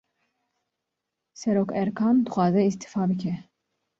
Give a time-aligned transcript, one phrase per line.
[1.39, 3.33] Serokerkan, dixwaze îstîfa bike